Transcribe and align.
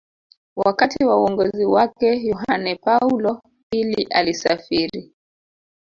Wakati 0.55 1.03
wa 1.05 1.17
uongozi 1.21 1.65
wake 1.65 2.23
Yohane 2.27 2.75
Paulo 2.75 3.41
pili 3.69 4.03
alisafiri 4.03 5.11